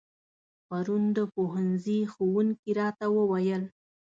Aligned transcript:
پرون 0.67 1.03
د 1.17 1.19
پوهنځي 1.33 1.99
ښوونکي 2.11 2.69
راته 2.79 3.05
و 3.09 3.15
ويل 3.31 3.63